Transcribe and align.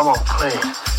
come 0.00 0.08
on 0.08 0.24
clean. 0.24 0.89